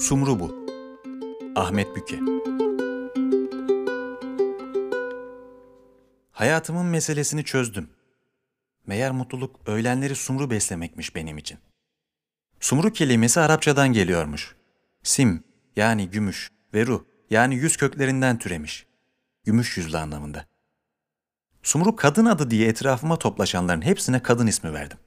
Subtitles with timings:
[0.00, 0.66] Sumru bu.
[1.56, 2.18] Ahmet Büke.
[6.32, 7.90] Hayatımın meselesini çözdüm.
[8.86, 11.58] Meğer mutluluk öğlenleri sumru beslemekmiş benim için.
[12.60, 14.56] Sumru kelimesi Arapçadan geliyormuş.
[15.02, 15.44] Sim
[15.76, 18.86] yani gümüş ve ruh yani yüz köklerinden türemiş.
[19.44, 20.46] Gümüş yüzlü anlamında.
[21.62, 24.98] Sumru kadın adı diye etrafıma toplaşanların hepsine kadın ismi verdim.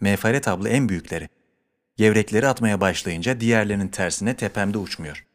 [0.00, 1.28] Mefaret abla en büyükleri.
[1.96, 5.26] Gevrekleri atmaya başlayınca diğerlerinin tersine tepemde uçmuyor.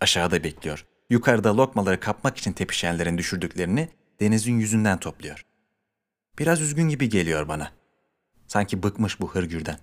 [0.00, 0.86] Aşağıda bekliyor.
[1.10, 3.88] Yukarıda lokmaları kapmak için tepişenlerin düşürdüklerini
[4.20, 5.46] denizin yüzünden topluyor.
[6.38, 7.72] Biraz üzgün gibi geliyor bana.
[8.46, 9.78] Sanki bıkmış bu hırgürden.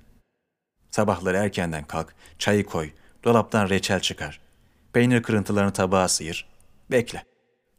[0.91, 2.91] Sabahları erkenden kalk, çayı koy,
[3.23, 4.41] dolaptan reçel çıkar.
[4.93, 6.49] Peynir kırıntılarını tabağa sıyır.
[6.91, 7.23] Bekle.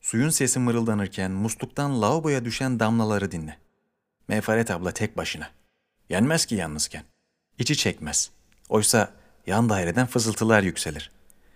[0.00, 3.58] Suyun sesi mırıldanırken musluktan lavaboya düşen damlaları dinle.
[4.28, 5.50] Mefaret abla tek başına.
[6.08, 7.02] Yenmez ki yalnızken.
[7.60, 8.30] İçi çekmez.
[8.68, 9.12] Oysa
[9.46, 11.10] yan daireden fızıltılar yükselir.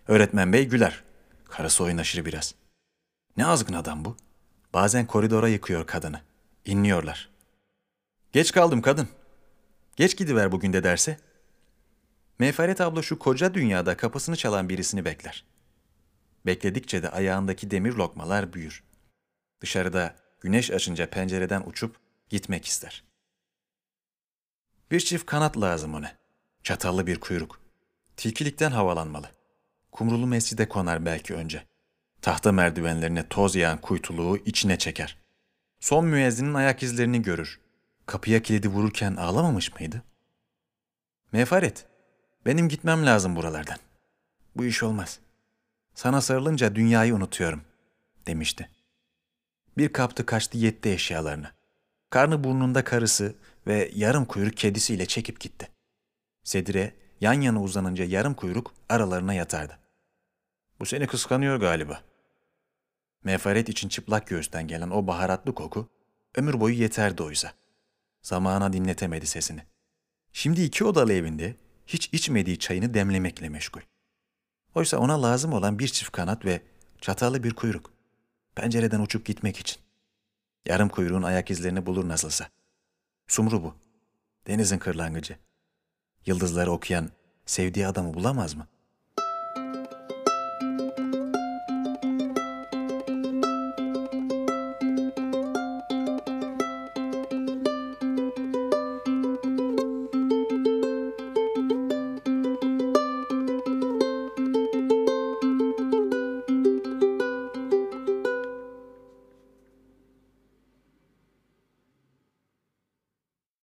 [0.08, 1.02] Öğretmen bey güler.
[1.44, 2.54] Karısı oynaşır biraz.
[3.36, 4.16] Ne azgın adam bu.
[4.74, 6.20] Bazen koridora yıkıyor kadını.
[6.64, 7.30] İnliyorlar.
[8.32, 9.08] Geç kaldım kadın.
[9.96, 11.18] Geç gidiver bugün de derse.
[12.38, 15.44] Mefaret abla şu koca dünyada kapısını çalan birisini bekler.
[16.46, 18.84] Bekledikçe de ayağındaki demir lokmalar büyür.
[19.60, 21.96] Dışarıda güneş açınca pencereden uçup
[22.28, 23.04] gitmek ister.
[24.90, 26.12] Bir çift kanat lazım ona.
[26.62, 27.60] Çatallı bir kuyruk.
[28.16, 29.30] Tilkilikten havalanmalı.
[29.92, 31.64] Kumrulu mescide konar belki önce.
[32.22, 35.18] Tahta merdivenlerine toz yağan kuytuluğu içine çeker.
[35.80, 37.60] Son müezzinin ayak izlerini görür.
[38.06, 40.02] Kapıya kilidi vururken ağlamamış mıydı?
[41.32, 41.86] Mefaret,
[42.46, 43.78] benim gitmem lazım buralardan.
[44.56, 45.18] Bu iş olmaz.
[45.94, 47.62] Sana sarılınca dünyayı unutuyorum,
[48.26, 48.70] demişti.
[49.78, 51.50] Bir kaptı kaçtı yetti eşyalarını.
[52.10, 53.34] Karnı burnunda karısı
[53.66, 55.68] ve yarım kuyruk kedisiyle çekip gitti.
[56.44, 59.78] Sedire yan yana uzanınca yarım kuyruk aralarına yatardı.
[60.80, 62.02] Bu seni kıskanıyor galiba.
[63.24, 65.88] Mefaret için çıplak göğüsten gelen o baharatlı koku
[66.34, 67.52] ömür boyu yeterdi oysa.
[68.22, 69.62] Zamana dinletemedi sesini.
[70.32, 73.80] Şimdi iki odalı evinde hiç içmediği çayını demlemekle meşgul.
[74.74, 76.62] Oysa ona lazım olan bir çift kanat ve
[77.00, 77.92] çatallı bir kuyruk.
[78.54, 79.78] Pencereden uçup gitmek için.
[80.66, 82.48] Yarım kuyruğun ayak izlerini bulur nasılsa.
[83.26, 83.74] Sumru bu.
[84.46, 85.38] Denizin kırlangıcı.
[86.26, 87.10] Yıldızları okuyan
[87.46, 88.68] sevdiği adamı bulamaz mı?